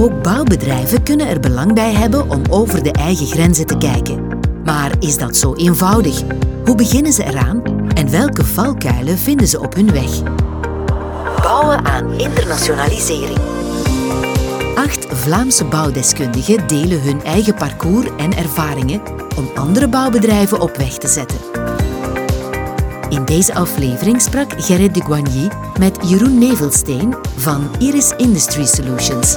Ook 0.00 0.22
bouwbedrijven 0.22 1.02
kunnen 1.02 1.28
er 1.28 1.40
belang 1.40 1.74
bij 1.74 1.92
hebben 1.92 2.30
om 2.30 2.42
over 2.50 2.82
de 2.82 2.92
eigen 2.92 3.26
grenzen 3.26 3.66
te 3.66 3.76
kijken. 3.76 4.26
Maar 4.64 4.92
is 4.98 5.18
dat 5.18 5.36
zo 5.36 5.54
eenvoudig? 5.54 6.22
Hoe 6.64 6.74
beginnen 6.74 7.12
ze 7.12 7.24
eraan 7.24 7.62
en 7.94 8.10
welke 8.10 8.44
valkuilen 8.44 9.18
vinden 9.18 9.48
ze 9.48 9.60
op 9.60 9.74
hun 9.74 9.92
weg? 9.92 10.22
Bouwen 11.42 11.84
aan 11.84 12.12
internationalisering. 12.12 13.38
Acht 14.74 15.06
Vlaamse 15.10 15.64
bouwdeskundigen 15.64 16.66
delen 16.66 17.02
hun 17.02 17.22
eigen 17.22 17.54
parcours 17.54 18.06
en 18.16 18.36
ervaringen 18.36 19.00
om 19.36 19.48
andere 19.54 19.88
bouwbedrijven 19.88 20.60
op 20.60 20.76
weg 20.76 20.98
te 20.98 21.08
zetten. 21.08 21.38
In 23.08 23.24
deze 23.24 23.54
aflevering 23.54 24.20
sprak 24.20 24.52
Gerrit 24.56 24.94
de 24.94 25.02
Guagny 25.02 25.48
met 25.78 25.98
Jeroen 26.02 26.38
Nevelsteen 26.38 27.14
van 27.36 27.70
Iris 27.78 28.12
Industry 28.16 28.66
Solutions. 28.66 29.36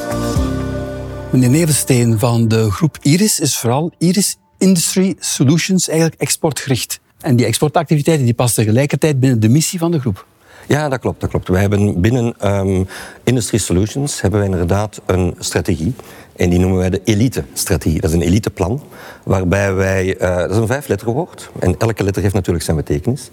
Meneer 1.32 1.50
Nevelsteen 1.50 2.20
van 2.20 2.48
de 2.48 2.72
groep 2.72 2.98
Iris 3.02 3.40
is 3.40 3.58
vooral 3.58 3.92
Iris 3.98 4.38
Industry 4.58 5.16
Solutions 5.20 5.88
eigenlijk 5.88 6.22
exportgericht. 6.22 7.00
En 7.20 7.36
die 7.36 7.46
exportactiviteiten 7.46 8.26
die 8.26 8.34
passen 8.34 8.64
tegelijkertijd 8.64 9.20
binnen 9.20 9.40
de 9.40 9.50
missie 9.50 9.80
van 9.80 9.92
de 9.92 10.00
groep. 10.00 10.26
Ja, 10.68 10.90
dat 10.90 11.00
klopt. 11.00 11.22
Dat 11.22 11.30
klopt. 11.30 11.48
Wij 11.48 11.62
hebben 11.62 12.02
binnen 12.02 12.36
um, 12.48 12.88
Industry 13.24 13.58
Solutions 13.58 14.22
hebben 14.22 14.40
wij 14.40 14.50
inderdaad 14.50 15.02
een 15.06 15.36
strategie. 15.40 15.94
En 16.36 16.50
die 16.50 16.60
noemen 16.60 16.78
wij 16.78 16.90
de 16.90 17.02
elite-strategie. 17.04 18.02
Dat 18.02 18.10
is 18.10 18.16
een 18.16 18.22
eliteplan, 18.22 18.82
waarbij 19.24 19.74
wij... 19.74 20.22
Uh, 20.22 20.36
dat 20.36 20.52
is 20.52 20.58
een 20.58 20.68
vijfletterwoord. 20.68 21.50
En 21.60 21.76
elke 21.78 22.04
letter 22.04 22.22
heeft 22.22 22.34
natuurlijk 22.34 22.66
zijn 22.66 22.78
betekenis. 22.78 23.30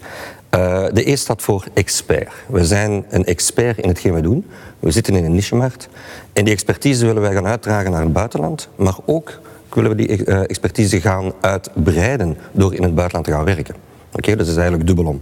Uh, 0.55 0.85
de 0.93 1.09
E 1.11 1.15
staat 1.15 1.41
voor 1.41 1.65
expert. 1.73 2.31
We 2.47 2.65
zijn 2.65 3.05
een 3.09 3.25
expert 3.25 3.77
in 3.77 3.89
hetgeen 3.89 4.13
we 4.13 4.21
doen. 4.21 4.45
We 4.79 4.91
zitten 4.91 5.15
in 5.15 5.25
een 5.25 5.35
nichemarkt. 5.35 5.89
En 6.33 6.43
die 6.43 6.53
expertise 6.53 7.05
willen 7.05 7.21
wij 7.21 7.33
gaan 7.33 7.47
uitdragen 7.47 7.91
naar 7.91 8.01
het 8.01 8.13
buitenland. 8.13 8.69
Maar 8.75 8.97
ook 9.05 9.39
willen 9.73 9.89
we 9.89 9.95
die 9.95 10.25
uh, 10.25 10.39
expertise 10.39 11.01
gaan 11.01 11.31
uitbreiden 11.41 12.37
door 12.51 12.73
in 12.73 12.83
het 12.83 12.95
buitenland 12.95 13.25
te 13.25 13.31
gaan 13.31 13.45
werken. 13.45 13.75
Oké, 14.07 14.17
okay, 14.17 14.35
dat 14.35 14.47
is 14.47 14.55
eigenlijk 14.55 14.87
dubbelom. 14.87 15.21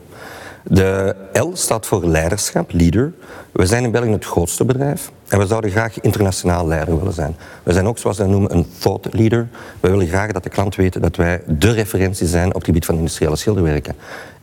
De 0.70 1.16
L 1.34 1.50
staat 1.54 1.86
voor 1.86 2.06
leiderschap, 2.06 2.72
leader. 2.72 3.14
We 3.52 3.66
zijn 3.66 3.84
in 3.84 3.92
België 3.92 4.12
het 4.12 4.26
grootste 4.26 4.66
bedrijf 4.66 5.12
en 5.28 5.40
we 5.40 5.48
zouden 5.48 5.72
graag 5.72 6.00
internationaal 6.00 6.68
leider 6.68 6.98
willen 6.98 7.14
zijn. 7.14 7.36
We 7.64 7.74
zijn 7.74 7.88
ook, 7.88 7.98
zoals 7.98 8.18
we 8.18 8.26
noemen, 8.26 8.54
een 8.54 8.68
thought 8.78 9.14
leader. 9.14 9.48
We 9.80 9.90
willen 9.90 10.08
graag 10.08 10.32
dat 10.32 10.44
de 10.44 10.50
klant 10.50 10.76
weet 10.76 11.02
dat 11.02 11.16
wij 11.16 11.42
de 11.46 11.72
referentie 11.72 12.28
zijn 12.28 12.48
op 12.48 12.54
het 12.54 12.66
gebied 12.66 12.86
van 12.86 12.96
industriële 12.96 13.36
schilderwerken. 13.36 13.96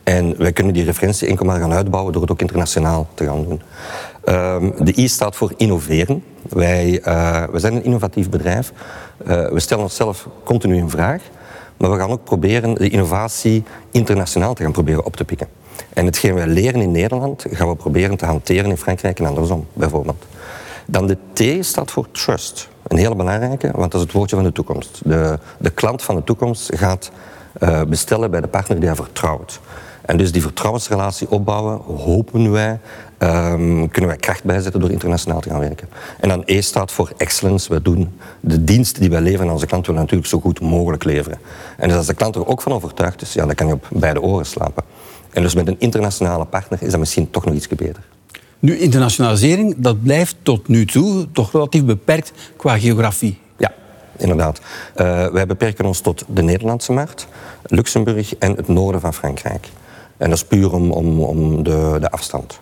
En 0.03 0.37
wij 0.37 0.51
kunnen 0.51 0.73
die 0.73 0.83
referentie 0.83 1.27
enkel 1.27 1.45
maar 1.45 1.59
gaan 1.59 1.73
uitbouwen 1.73 2.13
door 2.13 2.21
het 2.21 2.31
ook 2.31 2.41
internationaal 2.41 3.07
te 3.13 3.25
gaan 3.25 3.43
doen. 3.43 3.61
Um, 4.29 4.85
de 4.85 4.97
I 4.97 5.07
staat 5.07 5.35
voor 5.35 5.53
innoveren. 5.57 6.23
Wij, 6.49 7.01
uh, 7.07 7.43
we 7.51 7.59
zijn 7.59 7.73
een 7.73 7.83
innovatief 7.83 8.29
bedrijf. 8.29 8.71
Uh, 9.27 9.47
we 9.47 9.59
stellen 9.59 9.83
onszelf 9.83 10.27
continu 10.43 10.75
in 10.75 10.89
vraag. 10.89 11.21
Maar 11.77 11.91
we 11.91 11.97
gaan 11.97 12.09
ook 12.09 12.23
proberen 12.23 12.73
de 12.73 12.89
innovatie 12.89 13.63
internationaal 13.91 14.53
te 14.53 14.63
gaan 14.63 14.71
proberen 14.71 15.05
op 15.05 15.15
te 15.15 15.25
pikken. 15.25 15.47
En 15.95 16.05
hetgeen 16.05 16.33
wij 16.33 16.47
leren 16.47 16.81
in 16.81 16.91
Nederland, 16.91 17.45
gaan 17.49 17.69
we 17.69 17.75
proberen 17.75 18.17
te 18.17 18.25
hanteren 18.25 18.69
in 18.69 18.77
Frankrijk 18.77 19.19
en 19.19 19.25
andersom, 19.25 19.67
bijvoorbeeld. 19.73 20.25
Dan 20.85 21.07
de 21.07 21.17
T 21.33 21.65
staat 21.65 21.91
voor 21.91 22.11
trust. 22.11 22.69
Een 22.87 22.97
hele 22.97 23.15
belangrijke, 23.15 23.71
want 23.75 23.91
dat 23.91 23.93
is 23.93 24.07
het 24.07 24.11
woordje 24.11 24.35
van 24.35 24.45
de 24.45 24.51
toekomst. 24.51 25.01
De, 25.03 25.39
de 25.57 25.69
klant 25.69 26.03
van 26.03 26.15
de 26.15 26.23
toekomst 26.23 26.75
gaat 26.75 27.11
uh, 27.59 27.81
bestellen 27.83 28.31
bij 28.31 28.41
de 28.41 28.47
partner 28.47 28.79
die 28.79 28.87
hij 28.87 28.95
vertrouwt. 28.95 29.59
En 30.01 30.17
dus 30.17 30.31
die 30.31 30.41
vertrouwensrelatie 30.41 31.29
opbouwen, 31.29 31.81
hopen 31.97 32.51
wij, 32.51 32.79
um, 33.19 33.89
kunnen 33.89 34.09
wij 34.09 34.19
kracht 34.19 34.43
bijzetten 34.43 34.81
door 34.81 34.91
internationaal 34.91 35.39
te 35.39 35.49
gaan 35.49 35.59
werken. 35.59 35.89
En 36.19 36.29
dan 36.29 36.41
E 36.45 36.61
staat 36.61 36.91
voor 36.91 37.11
excellence. 37.17 37.73
We 37.73 37.81
doen 37.81 38.19
de 38.39 38.63
diensten 38.63 39.01
die 39.01 39.09
wij 39.09 39.21
leveren 39.21 39.47
aan 39.47 39.53
onze 39.53 39.65
klant 39.65 39.85
willen 39.85 40.01
natuurlijk 40.01 40.29
zo 40.29 40.39
goed 40.39 40.61
mogelijk 40.61 41.03
leveren. 41.03 41.39
En 41.77 41.87
dus 41.87 41.97
als 41.97 42.07
de 42.07 42.13
klant 42.13 42.35
er 42.35 42.47
ook 42.47 42.61
van 42.61 42.71
overtuigd 42.71 43.21
is, 43.21 43.33
ja, 43.33 43.45
dan 43.45 43.55
kan 43.55 43.67
je 43.67 43.73
op 43.73 43.87
beide 43.89 44.21
oren 44.21 44.45
slapen. 44.45 44.83
En 45.35 45.41
dus 45.41 45.55
met 45.55 45.67
een 45.67 45.75
internationale 45.79 46.45
partner 46.45 46.81
is 46.81 46.91
dat 46.91 46.99
misschien 46.99 47.29
toch 47.29 47.45
nog 47.45 47.53
iets 47.53 47.67
beter. 47.67 48.03
Nu, 48.59 48.77
internationalisering, 48.77 49.75
dat 49.77 50.03
blijft 50.03 50.35
tot 50.41 50.67
nu 50.67 50.85
toe 50.85 51.31
toch 51.31 51.51
relatief 51.51 51.83
beperkt 51.83 52.31
qua 52.57 52.77
geografie. 52.77 53.39
Ja, 53.57 53.73
inderdaad. 54.17 54.59
Uh, 54.95 55.27
wij 55.27 55.45
beperken 55.45 55.85
ons 55.85 55.99
tot 55.99 56.23
de 56.27 56.41
Nederlandse 56.41 56.91
markt, 56.91 57.27
Luxemburg 57.63 58.35
en 58.35 58.55
het 58.55 58.67
noorden 58.67 59.01
van 59.01 59.13
Frankrijk. 59.13 59.67
En 60.17 60.29
dat 60.29 60.37
is 60.37 60.45
puur 60.45 60.73
om, 60.73 60.91
om, 60.91 61.21
om 61.21 61.63
de, 61.63 61.97
de 61.99 62.11
afstand. 62.11 62.59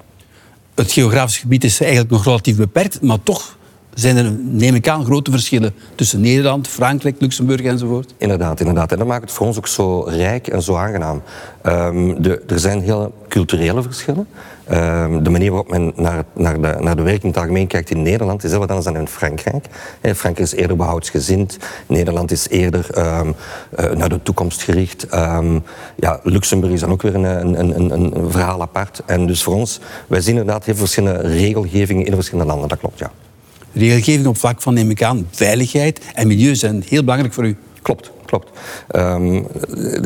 Het 0.76 0.92
geografisch 0.92 1.38
gebied 1.38 1.64
is 1.64 1.82
eigenlijk 1.82 2.12
nog 2.12 2.24
relatief 2.24 2.58
beperkt, 2.58 3.02
maar 3.02 3.24
toch 3.24 3.58
zijn 3.94 4.18
er, 4.18 4.32
neem 4.32 4.76
ik 4.76 4.88
aan, 4.88 5.06
grote 5.06 5.32
verschillen 5.32 5.74
tussen 5.96 6.22
Nederland, 6.22 6.68
Frankrijk, 6.68 7.16
Luxemburg 7.20 7.62
enzovoort? 7.62 8.14
Inderdaad, 8.18 8.60
inderdaad. 8.60 8.92
En 8.92 8.98
dat 8.98 9.08
maakt 9.08 9.22
het 9.22 9.32
voor 9.32 9.48
ons 9.48 9.58
ook 9.58 9.68
zo 9.68 10.00
rijk 10.00 10.48
en 10.48 10.62
zo 10.62 10.76
aangenaam. 10.76 11.22
Um, 11.66 12.22
de, 12.22 12.42
er 12.48 12.60
zijn 12.60 12.82
heel 12.82 13.14
culturele 13.28 13.82
verschillen. 13.82 14.28
Um, 14.72 15.24
de 15.24 15.30
manier 15.30 15.50
waarop 15.50 15.70
men 15.70 15.94
naar, 15.96 16.24
naar, 16.34 16.62
de, 16.62 16.76
naar 16.80 16.96
de 16.96 17.02
werking 17.02 17.24
in 17.24 17.30
het 17.30 17.38
algemeen 17.38 17.68
kijkt 17.68 17.90
in 17.90 18.02
Nederland 18.02 18.44
is 18.44 18.50
heel 18.50 18.60
wat 18.60 18.70
anders 18.70 18.88
dan 18.88 18.98
in 18.98 19.08
Frankrijk. 19.08 19.66
Frankrijk 20.02 20.40
is 20.40 20.54
eerder 20.54 20.78
behoudsgezind. 20.78 21.58
Nederland 21.88 22.32
is 22.32 22.50
eerder 22.50 22.88
um, 22.98 23.36
uh, 23.80 23.92
naar 23.92 24.10
de 24.10 24.24
toekomst 24.24 24.64
gericht. 24.64 25.08
ja, 25.96 26.20
Luxemburg 26.24 26.74
is 26.74 26.80
dan 26.80 26.92
ook 26.92 27.02
weer 27.02 27.16
een, 27.16 27.24
een, 27.24 27.76
een, 27.76 27.92
een 27.92 28.32
verhaal 28.32 28.62
apart. 28.62 29.02
En 29.06 29.26
dus 29.26 29.44
voor 29.44 29.54
ons, 29.54 29.80
wij 30.08 30.22
zien 30.22 30.38
inderdaad 30.38 30.66
heel 30.66 30.76
verschillende 30.76 31.28
regelgevingen 31.28 32.06
in 32.06 32.14
verschillende 32.14 32.52
landen. 32.52 32.70
Dat 32.70 32.80
klopt, 32.80 33.00
ja. 33.00 33.12
Regelgeving 33.74 34.28
op 34.28 34.38
vlak 34.38 34.62
van, 34.62 34.74
neem 34.74 34.90
ik 34.90 35.04
aan, 35.04 35.28
veiligheid 35.32 36.02
en 36.14 36.28
milieu 36.28 36.56
zijn 36.56 36.84
heel 36.88 37.04
belangrijk 37.04 37.34
voor 37.34 37.46
u. 37.46 37.58
Klopt, 37.82 38.12
klopt. 38.26 38.50
Um, 38.96 39.48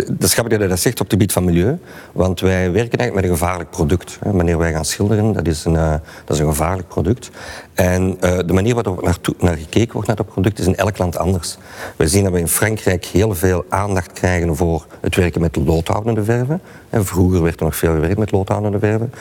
dat 0.06 0.24
is 0.24 0.34
grappig 0.34 0.54
dat 0.54 0.62
je 0.62 0.68
dat 0.68 0.80
zegt 0.80 1.00
op 1.00 1.06
het 1.06 1.12
gebied 1.12 1.32
van 1.32 1.44
milieu. 1.46 1.80
Want 2.12 2.40
wij 2.40 2.72
werken 2.72 3.00
eigenlijk 3.00 3.14
met 3.14 3.24
een 3.24 3.38
gevaarlijk 3.38 3.70
product. 3.70 4.20
Wanneer 4.22 4.58
wij 4.58 4.72
gaan 4.72 4.86
schilderen, 4.86 5.34
dat 5.34 5.48
is 5.48 5.66
een, 5.66 5.74
uh, 5.74 5.92
dat 6.26 6.36
is 6.36 6.40
een 6.40 6.48
gevaarlijk 6.48 6.88
product. 6.88 7.30
En 7.74 8.18
uh, 8.22 8.38
de 8.46 8.54
manier 8.54 8.74
waarop 8.74 9.02
naar, 9.04 9.18
naar 9.40 9.58
gekeken 9.58 9.94
wordt 9.94 10.08
naar 10.08 10.16
dat 10.16 10.28
product 10.28 10.60
is 10.60 10.66
in 10.66 10.76
elk 10.76 10.98
land 10.98 11.18
anders. 11.18 11.58
We 11.96 12.08
zien 12.08 12.24
dat 12.24 12.34
we 12.34 12.40
in 12.40 12.48
Frankrijk 12.48 13.06
heel 13.06 13.36
veel 13.36 13.66
aandacht 13.70 14.12
krijgen 14.12 14.56
voor 14.56 14.86
het 15.02 15.16
werken 15.16 15.42
met 15.42 15.56
loodhoudende 15.56 16.24
verven. 16.24 16.62
En 16.90 17.06
vroeger 17.06 17.44
werd 17.44 17.60
er 17.60 17.66
nog 17.66 17.76
veel 17.76 17.94
gewerkt 17.94 18.18
met 18.18 18.32
loodhoudende 18.32 18.80
verven. 18.80 19.14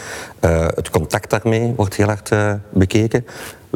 Uh, 0.45 0.67
het 0.75 0.91
contact 0.91 1.31
daarmee 1.31 1.73
wordt 1.77 1.97
heel 1.97 2.07
hard 2.07 2.31
bekeken. 2.73 3.27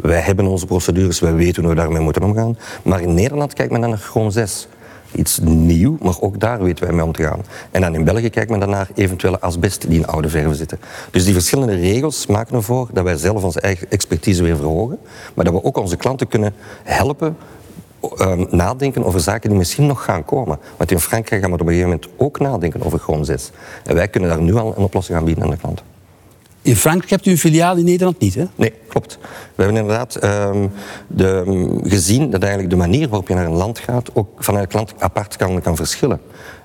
Wij 0.01 0.19
hebben 0.19 0.45
onze 0.45 0.65
procedures, 0.65 1.19
wij 1.19 1.33
weten 1.33 1.63
hoe 1.63 1.71
we 1.71 1.79
daarmee 1.79 2.01
moeten 2.01 2.23
omgaan. 2.23 2.57
Maar 2.83 3.01
in 3.01 3.13
Nederland 3.13 3.53
kijkt 3.53 3.71
men 3.71 3.81
dan 3.81 3.89
naar 3.89 3.99
gewoon 3.99 4.31
zes. 4.31 4.67
Iets 5.15 5.39
nieuw, 5.43 5.97
maar 6.01 6.21
ook 6.21 6.39
daar 6.39 6.63
weten 6.63 6.85
wij 6.85 6.93
mee 6.93 7.05
om 7.05 7.11
te 7.11 7.23
gaan. 7.23 7.41
En 7.71 7.81
dan 7.81 7.95
in 7.95 8.03
België 8.03 8.29
kijkt 8.29 8.49
men 8.49 8.59
dan 8.59 8.69
naar 8.69 8.89
eventuele 8.95 9.39
asbest 9.39 9.89
die 9.89 9.99
in 9.99 10.07
oude 10.07 10.29
verven 10.29 10.55
zitten. 10.55 10.79
Dus 11.11 11.23
die 11.25 11.33
verschillende 11.33 11.75
regels 11.75 12.25
maken 12.25 12.55
ervoor 12.55 12.89
dat 12.93 13.03
wij 13.03 13.17
zelf 13.17 13.43
onze 13.43 13.61
eigen 13.61 13.89
expertise 13.89 14.43
weer 14.43 14.55
verhogen. 14.55 14.97
Maar 15.33 15.45
dat 15.45 15.53
we 15.53 15.63
ook 15.63 15.77
onze 15.77 15.95
klanten 15.95 16.27
kunnen 16.27 16.53
helpen 16.83 17.37
um, 18.19 18.47
nadenken 18.49 19.03
over 19.03 19.19
zaken 19.19 19.49
die 19.49 19.57
misschien 19.57 19.85
nog 19.85 20.03
gaan 20.03 20.25
komen. 20.25 20.59
Want 20.77 20.91
in 20.91 20.99
Frankrijk 20.99 21.41
gaan 21.41 21.51
we 21.51 21.59
op 21.59 21.67
een 21.67 21.73
gegeven 21.73 21.89
moment 21.89 22.09
ook 22.17 22.39
nadenken 22.39 22.83
over 22.83 22.99
gewoon 22.99 23.25
zes. 23.25 23.51
En 23.83 23.95
wij 23.95 24.07
kunnen 24.07 24.29
daar 24.29 24.41
nu 24.41 24.55
al 24.55 24.73
een 24.77 24.83
oplossing 24.83 25.17
aan 25.17 25.25
bieden 25.25 25.43
aan 25.43 25.49
de 25.49 25.57
klanten. 25.57 25.85
In 26.61 26.75
Frankrijk 26.75 27.09
hebt 27.09 27.25
u 27.25 27.31
een 27.31 27.37
filiaal, 27.37 27.77
in 27.77 27.85
Nederland 27.85 28.19
niet, 28.19 28.35
hè? 28.35 28.45
Nee, 28.55 28.73
klopt. 28.91 29.17
We 29.55 29.63
hebben 29.63 29.81
inderdaad 29.81 30.23
um, 30.23 30.71
de, 31.07 31.43
um, 31.47 31.79
gezien 31.83 32.29
dat 32.29 32.41
eigenlijk 32.41 32.71
de 32.71 32.77
manier 32.77 33.07
waarop 33.07 33.27
je 33.27 33.33
naar 33.33 33.45
een 33.45 33.51
land 33.51 33.79
gaat 33.79 34.09
ook 34.13 34.43
van 34.43 34.57
elk 34.57 34.73
land 34.73 34.93
apart 34.97 35.35
kan, 35.35 35.75
verschillen. 35.75 36.21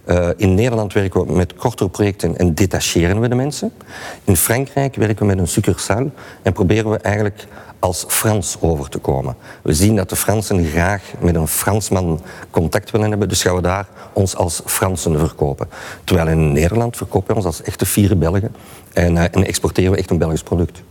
Uh, 0.07 0.29
in 0.37 0.55
Nederland 0.55 0.93
werken 0.93 1.27
we 1.27 1.33
met 1.33 1.55
kortere 1.55 1.89
projecten 1.89 2.37
en 2.37 2.55
detacheren 2.55 3.21
we 3.21 3.29
de 3.29 3.35
mensen. 3.35 3.73
In 4.25 4.37
Frankrijk 4.37 4.95
werken 4.95 5.19
we 5.19 5.25
met 5.25 5.39
een 5.39 5.49
succursale 5.49 6.11
en 6.43 6.53
proberen 6.53 6.91
we 6.91 6.97
eigenlijk 6.97 7.47
als 7.79 8.05
Frans 8.09 8.57
over 8.61 8.89
te 8.89 8.99
komen. 8.99 9.37
We 9.63 9.75
zien 9.75 9.97
dat 9.97 10.09
de 10.09 10.17
Fransen 10.17 10.65
graag 10.65 11.03
met 11.21 11.35
een 11.35 11.49
Fransman 11.49 12.21
contact 12.51 12.91
willen 12.91 13.11
hebben, 13.11 13.29
dus 13.29 13.43
gaan 13.43 13.55
we 13.55 13.63
daar 13.63 13.89
ons 14.13 14.37
als 14.37 14.63
Fransen 14.65 15.19
verkopen. 15.19 15.69
Terwijl 16.05 16.29
in 16.29 16.53
Nederland 16.53 16.97
verkopen 16.97 17.29
we 17.29 17.35
ons 17.35 17.45
als 17.45 17.63
echte 17.63 17.87
vier 17.87 18.19
Belgen 18.19 18.55
en, 18.93 19.15
uh, 19.15 19.23
en 19.23 19.47
exporteren 19.47 19.91
we 19.91 19.97
echt 19.97 20.11
een 20.11 20.19
Belgisch 20.19 20.43
product. 20.43 20.83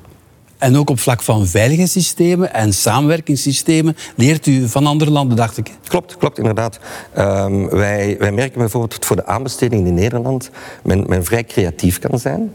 En 0.58 0.78
ook 0.78 0.90
op 0.90 1.00
vlak 1.00 1.22
van 1.22 1.48
veiligheidssystemen 1.48 2.54
en 2.54 2.74
samenwerkingssystemen 2.74 3.96
leert 4.16 4.46
u 4.46 4.70
van 4.70 4.86
andere 4.86 5.12
landen, 5.12 5.38
dacht 5.38 5.58
ik. 5.58 5.72
Klopt, 5.88 6.18
klopt 6.18 6.38
inderdaad. 6.38 6.80
Um, 7.18 7.70
wij, 7.70 8.16
wij 8.20 8.32
merken 8.32 8.60
bijvoorbeeld 8.60 8.92
dat 8.92 9.06
voor 9.06 9.16
de 9.16 9.26
aanbesteding 9.26 9.88
in 9.88 9.94
Nederland 9.94 10.50
men, 10.84 11.04
men 11.08 11.26
vrij 11.26 11.44
creatief 11.44 12.00
kan 12.00 12.20
zijn. 12.20 12.52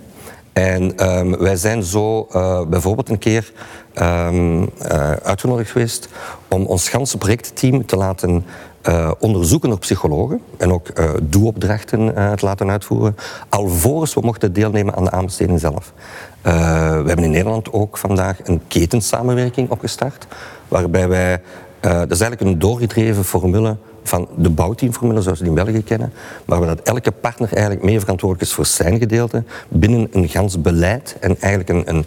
En 0.53 1.11
um, 1.11 1.39
wij 1.39 1.57
zijn 1.57 1.83
zo 1.83 2.29
uh, 2.33 2.63
bijvoorbeeld 2.67 3.09
een 3.09 3.19
keer 3.19 3.53
um, 3.95 4.61
uh, 4.63 4.69
uitgenodigd 5.13 5.71
geweest 5.71 6.09
om 6.49 6.67
ons 6.67 6.89
ganse 6.89 7.19
projectteam 7.19 7.87
te 7.87 7.97
laten 7.97 8.45
uh, 8.89 9.11
onderzoeken 9.19 9.69
door 9.69 9.79
psychologen 9.79 10.41
en 10.57 10.73
ook 10.73 10.89
uh, 10.95 11.11
doe-opdrachten 11.23 12.15
te 12.37 12.45
laten 12.45 12.71
uitvoeren, 12.71 13.17
alvorens 13.49 14.15
we 14.15 14.21
mochten 14.21 14.53
deelnemen 14.53 14.95
aan 14.95 15.05
de 15.05 15.11
aanbesteding 15.11 15.61
zelf. 15.61 15.93
we 16.43 16.51
hebben 17.07 17.25
in 17.25 17.31
Nederland 17.31 17.73
ook 17.73 17.99
vandaag 17.99 18.39
een 18.45 18.61
ketensamenwerking 18.69 19.71
opgestart, 19.71 20.27
waarbij 20.69 21.09
wij 21.09 21.41
Uh, 21.85 21.99
dat 21.99 22.11
is 22.11 22.21
eigenlijk 22.21 22.41
een 22.41 22.59
doorgedreven 22.59 23.25
formule 23.25 23.77
van 24.03 24.29
de 24.37 24.51
bouwteamformule 24.51 25.23
zoals 25.23 25.39
we 25.39 25.45
die 25.45 25.59
in 25.59 25.65
België 25.65 25.83
kennen, 25.83 26.13
maar 26.45 26.61
dat 26.61 26.81
elke 26.81 27.11
partner 27.11 27.53
eigenlijk 27.53 27.85
meer 27.85 28.01
verantwoordelijk 28.01 28.49
is 28.49 28.55
voor 28.55 28.67
zijn 28.67 28.99
gedeelte 28.99 29.45
binnen 29.69 30.09
een 30.11 30.29
gans 30.29 30.61
beleid 30.61 31.17
en 31.21 31.41
eigenlijk 31.41 31.69
een, 31.69 31.97
een, 31.97 32.05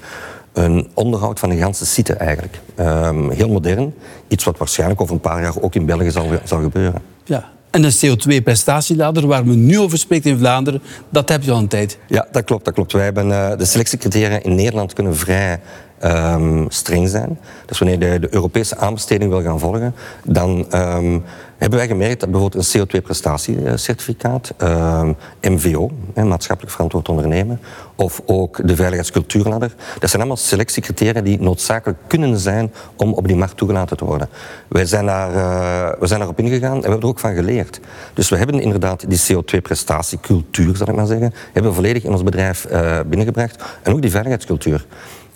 een 0.54 0.88
onderhoud 0.94 1.40
van 1.40 1.50
een 1.50 1.58
ganse 1.58 1.86
site 1.86 2.14
eigenlijk. 2.14 2.60
Um, 2.80 3.30
heel 3.30 3.50
modern, 3.50 3.94
iets 4.28 4.44
wat 4.44 4.58
waarschijnlijk 4.58 5.02
over 5.02 5.14
een 5.14 5.22
paar 5.22 5.42
jaar 5.42 5.62
ook 5.62 5.76
in 5.76 5.86
België 5.86 6.12
zal, 6.12 6.28
zal 6.44 6.62
gebeuren. 6.62 7.02
Ja, 7.24 7.52
en 7.74 7.84
een 7.84 7.92
CO2-prestatielader, 7.92 9.28
waar 9.28 9.46
men 9.46 9.66
nu 9.66 9.80
over 9.80 9.98
spreekt 9.98 10.26
in 10.26 10.38
Vlaanderen, 10.38 10.82
dat 11.10 11.30
heb 11.30 11.44
je 11.44 11.52
al 11.52 11.58
een 11.58 11.68
tijd. 11.68 11.98
Ja, 12.08 12.28
dat 12.32 12.44
klopt. 12.44 12.66
Dat 12.66 12.74
klopt. 12.74 12.92
Wij 12.92 13.04
hebben 13.04 13.28
uh, 13.28 13.58
de 13.58 13.66
selectiecriteria 13.66 14.44
in 14.44 14.56
Nederland 14.56 14.94
kunnen 14.94 15.16
vrij 15.16 15.60
um, 16.04 16.66
streng 16.70 17.10
zijn. 17.10 17.40
Dus 17.66 17.80
wanneer 17.80 18.14
je 18.14 18.20
de 18.20 18.34
Europese 18.34 18.78
aanbesteding 18.78 19.32
wil 19.32 19.42
gaan 19.42 19.60
volgen, 19.60 19.96
dan 20.24 20.66
um, 20.76 21.24
hebben 21.58 21.80
wij 21.80 21.88
gemerkt 21.88 22.20
dat 22.20 22.32
bijvoorbeeld 22.32 22.74
een 22.74 22.82
CO2-prestatiecertificaat, 22.82 24.54
um, 24.62 25.16
MVO, 25.42 25.92
maatschappelijk 26.14 26.74
verantwoord 26.74 27.10
ondernemen, 27.10 27.60
of 27.96 28.22
ook 28.26 28.68
de 28.68 28.76
veiligheidscultuurladder, 28.76 29.76
dat 30.00 30.10
zijn 30.10 30.22
allemaal 30.22 30.38
selectiecriteria 30.38 31.22
die 31.22 31.42
noodzakelijk 31.42 32.00
kunnen 32.08 32.38
zijn 32.38 32.74
om 32.96 33.14
op 33.14 33.28
die 33.28 33.36
markt 33.36 33.58
toegelaten 33.58 33.98
te 33.98 34.06
worden. 34.06 34.30
Wij 34.68 34.86
zijn, 34.86 35.06
daar, 35.06 35.30
uh, 35.30 36.00
we 36.00 36.08
zijn 36.08 36.20
daarop 36.20 36.40
ingegaan 36.40 36.76
en 36.76 36.82
we 36.82 36.88
hebben 36.88 37.02
er 37.02 37.08
ook 37.08 37.20
van 37.20 37.34
geleerd. 37.34 37.80
Dus 38.14 38.30
we 38.30 38.38
hebben 38.38 38.60
inderdaad 38.60 39.10
die 39.10 39.20
CO2-prestatiecultuur, 39.20 40.76
zal 40.76 40.88
ik 40.88 40.96
maar 40.96 41.06
zeggen, 41.06 41.34
hebben 41.54 41.72
we 41.72 41.78
volledig 41.78 42.04
in 42.04 42.12
ons 42.12 42.24
bedrijf 42.24 42.68
uh, 42.72 43.00
binnengebracht. 43.06 43.64
En 43.84 43.94
ook 43.94 44.02
die 44.02 44.12
veiligheidscultuur. 44.12 44.86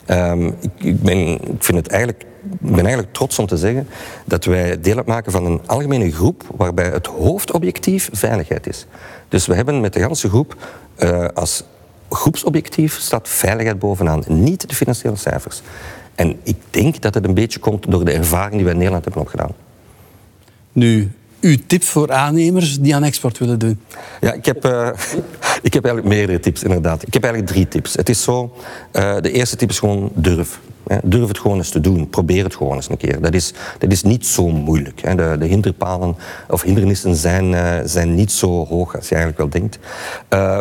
Um, 0.10 0.56
ik, 0.78 1.02
ben, 1.02 1.18
ik 1.28 1.64
vind 1.64 1.78
het 1.78 1.88
eigenlijk, 1.88 2.26
ben 2.60 2.86
eigenlijk 2.86 3.14
trots 3.14 3.40
om 3.40 3.46
te 3.46 3.58
zeggen 3.58 3.88
dat 4.26 4.46
wij 4.46 4.80
deel 4.82 4.96
uitmaken 4.96 5.32
van 5.32 5.46
een 5.46 5.62
algemene 5.66 6.12
groep 6.12 6.44
waarbij 6.56 6.90
het 6.90 7.08
hoofdobjectief 7.08 8.10
veiligheid 8.12 8.68
is. 8.68 8.86
Dus 9.30 9.46
we 9.46 9.56
hebben 9.56 9.82
met 9.82 9.94
de 9.94 10.00
hele 10.00 10.16
groep 10.16 10.56
uh, 10.98 11.26
als 11.34 11.64
groepsobjectief 12.10 13.00
staat 13.00 13.28
veiligheid 13.28 13.80
bovenaan, 13.80 14.24
niet 14.28 14.70
de 14.70 14.76
financiële 14.76 15.16
cijfers. 15.16 15.62
En 16.16 16.40
ik 16.44 16.58
denk 16.70 17.02
dat 17.02 17.14
het 17.14 17.26
een 17.26 17.34
beetje 17.34 17.60
komt 17.60 17.92
door 17.92 18.06
de 18.06 18.12
ervaring 18.12 18.54
die 18.54 18.64
wij 18.64 18.72
in 18.72 18.78
Nederland 18.78 19.06
hebben 19.06 19.22
opgedaan. 19.22 19.52
Nu, 20.72 21.12
uw 21.42 21.58
tip 21.68 21.84
voor 21.84 22.12
aannemers 22.12 22.80
die 22.80 22.96
aan 22.96 23.04
export 23.04 23.38
willen 23.38 23.60
doen? 23.60 23.80
Ja, 24.22 24.34
ik 24.34 24.46
heb, 24.46 24.66
uh, 24.66 24.90
ik 25.68 25.74
heb 25.74 25.86
eigenlijk 25.86 26.16
meerdere 26.16 26.40
tips, 26.40 26.64
inderdaad. 26.64 27.08
Ik 27.08 27.14
heb 27.14 27.24
eigenlijk 27.24 27.54
drie 27.54 27.68
tips. 27.68 27.94
Het 27.94 28.10
is 28.10 28.24
zo, 28.24 28.56
uh, 28.94 29.16
de 29.22 29.32
eerste 29.32 29.56
tip 29.56 29.70
is 29.70 29.80
gewoon 29.80 30.12
durf. 30.14 30.60
Durf 31.04 31.28
het 31.28 31.40
gewoon 31.40 31.58
eens 31.58 31.70
te 31.70 31.82
doen. 31.82 32.10
Probeer 32.10 32.44
het 32.44 32.56
gewoon 32.56 32.76
eens 32.76 32.90
een 32.90 32.98
keer. 32.98 33.22
Dat 33.22 33.34
is, 33.34 33.54
dat 33.78 33.92
is 33.92 34.04
niet 34.04 34.26
zo 34.26 34.48
moeilijk. 34.48 35.18
De, 35.18 35.36
de 35.40 35.46
hinderpalen 35.46 36.16
of 36.50 36.62
hindernissen 36.62 37.16
zijn, 37.16 37.52
uh, 37.52 37.76
zijn 37.84 38.16
niet 38.16 38.32
zo 38.32 38.66
hoog 38.66 38.96
als 38.96 39.10
je 39.10 39.16
eigenlijk 39.16 39.38
wel 39.38 39.62
denkt. 39.62 39.80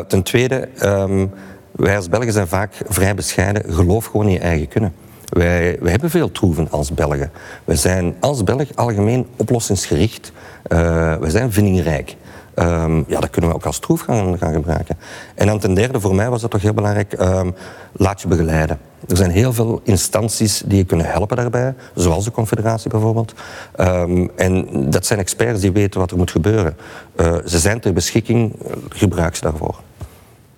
ten 0.08 0.23
tweede, 0.23 0.69
um, 0.82 1.31
wij 1.73 1.96
als 1.96 2.08
Belgen 2.08 2.32
zijn 2.32 2.49
vaak 2.49 2.75
vrij 2.88 3.14
bescheiden. 3.14 3.75
Geloof 3.75 4.05
gewoon 4.05 4.26
in 4.26 4.32
je 4.32 4.38
eigen 4.38 4.69
kunnen. 4.69 4.93
Wij, 5.28 5.78
hebben 5.82 6.11
veel 6.11 6.32
troeven 6.32 6.70
als 6.70 6.94
Belgen. 6.94 7.31
We 7.64 7.76
zijn 7.76 8.14
als 8.20 8.44
Belg 8.44 8.69
algemeen 8.75 9.26
oplossingsgericht. 9.37 10.32
Uh, 10.69 11.14
we 11.17 11.31
zijn 11.31 11.52
vindingrijk. 11.52 12.17
Um, 12.58 13.05
ja, 13.08 13.20
dat 13.20 13.31
kunnen 13.31 13.50
we 13.50 13.56
ook 13.56 13.64
als 13.67 13.78
troef 13.78 14.00
gaan, 14.00 14.38
gaan, 14.38 14.52
gebruiken. 14.52 14.96
En 15.34 15.46
dan 15.46 15.58
ten 15.58 15.75
derde, 15.75 16.00
voor 16.00 16.14
mij 16.14 16.31
was 16.31 16.40
dat 16.40 16.50
toch 16.50 16.62
heel 16.62 16.75
belangrijk, 16.75 17.20
um, 17.20 17.55
laat 17.93 18.20
je 18.20 18.28
begeleiden. 18.28 18.78
Er 19.08 19.17
zijn 19.17 19.31
heel 19.31 19.52
veel 19.52 19.81
instanties 19.84 20.62
die 20.67 20.76
je 20.76 20.84
kunnen 20.84 21.06
helpen 21.06 21.37
daarbij, 21.37 21.75
zoals 21.94 22.25
de 22.25 22.31
Confederatie 22.31 22.90
bijvoorbeeld. 22.90 23.34
Um, 23.81 24.31
en 24.37 24.67
dat 24.90 25.06
zijn 25.06 25.19
experts 25.19 25.61
die 25.61 25.73
weten 25.73 26.00
wat 26.00 26.11
er 26.11 26.17
moet 26.17 26.31
gebeuren. 26.31 26.76
Uh, 27.17 27.34
ze 27.44 27.58
zijn 27.58 27.81
ter 27.81 27.93
beschikking, 27.93 28.56
gebruik 28.88 29.37
ze 29.37 29.43
daarvoor. 29.43 29.81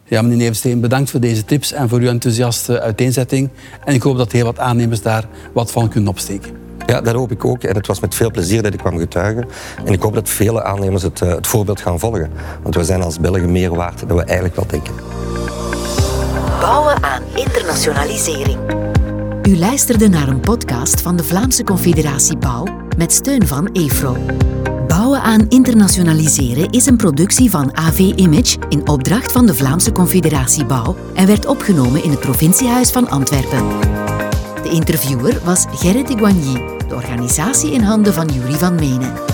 Ja, 0.09 0.23
meneer 0.23 0.37
Nevensteen, 0.37 0.81
bedankt 0.81 1.11
voor 1.11 1.21
deze 1.21 1.45
tips 1.45 1.73
en 1.73 1.89
voor 1.89 1.99
uw 1.99 2.09
enthousiaste 2.09 2.81
uiteenzetting. 2.81 3.49
En 3.85 3.95
ik 3.95 4.03
hoop 4.03 4.17
dat 4.17 4.33
heel 4.33 4.45
wat 4.45 4.59
aannemers 4.59 5.03
daar 5.03 5.25
wat 5.53 5.71
van 5.71 5.89
kunnen 5.89 6.11
opsteken. 6.11 6.51
Ja, 6.87 7.01
dat 7.01 7.15
hoop 7.15 7.31
ik 7.31 7.45
ook. 7.45 7.63
En 7.63 7.75
het 7.75 7.87
was 7.87 8.01
met 8.01 8.15
veel 8.15 8.31
plezier 8.31 8.63
dat 8.63 8.73
ik 8.73 8.79
kwam 8.79 8.99
getuigen. 8.99 9.49
En 9.85 9.93
ik 9.93 10.03
hoop 10.03 10.15
dat 10.15 10.29
vele 10.29 10.63
aannemers 10.63 11.03
het, 11.03 11.21
uh, 11.21 11.35
het 11.35 11.47
voorbeeld 11.47 11.81
gaan 11.81 11.99
volgen. 11.99 12.31
Want 12.63 12.75
we 12.75 12.85
zijn 12.85 13.03
als 13.03 13.21
Belgen 13.21 13.53
meer 13.53 13.75
waard 13.75 14.09
dan 14.09 14.17
we 14.17 14.23
eigenlijk 14.23 14.57
wel 14.57 14.67
denken. 14.67 14.95
Bouwen 16.61 17.03
aan 17.03 17.23
internationalisering. 17.35 18.59
U 19.43 19.59
luisterde 19.59 20.09
naar 20.09 20.29
een 20.29 20.41
podcast 20.41 21.01
van 21.01 21.17
de 21.17 21.25
Vlaamse 21.25 21.65
Confederatie 21.65 22.37
Bouw 22.37 22.67
met 22.97 23.13
steun 23.13 23.47
van 23.47 23.69
EFRO. 23.73 24.17
Aan 25.23 25.47
internationaliseren 25.49 26.71
is 26.71 26.87
een 26.87 26.97
productie 26.97 27.51
van 27.51 27.77
AV 27.77 27.99
Image 27.99 28.59
in 28.69 28.89
opdracht 28.89 29.33
van 29.33 29.47
de 29.47 29.55
Vlaamse 29.55 29.93
Confederatie 29.93 30.65
Bouw 30.65 30.97
en 31.15 31.27
werd 31.27 31.47
opgenomen 31.47 32.05
in 32.05 32.11
het 32.11 32.21
provinciehuis 32.21 32.91
van 32.91 33.09
Antwerpen. 33.09 33.67
De 34.63 34.71
interviewer 34.71 35.41
was 35.45 35.67
Gerrit 35.71 36.07
de 36.07 36.17
Guagny, 36.17 36.65
de 36.89 36.95
organisatie 36.95 37.73
in 37.73 37.83
handen 37.83 38.15
van 38.15 38.27
Jury 38.27 38.55
van 38.55 38.75
Menen. 38.75 39.28